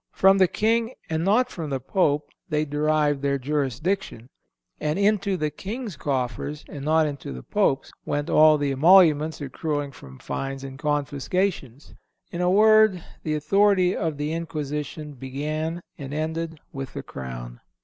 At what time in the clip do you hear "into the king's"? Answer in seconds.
4.97-5.95